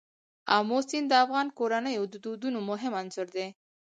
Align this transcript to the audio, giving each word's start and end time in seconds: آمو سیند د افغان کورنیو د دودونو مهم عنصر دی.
آمو 0.55 0.77
سیند 0.87 1.07
د 1.09 1.13
افغان 1.23 1.47
کورنیو 1.57 2.03
د 2.09 2.15
دودونو 2.25 2.59
مهم 2.69 2.93
عنصر 3.01 3.27
دی. 3.35 3.47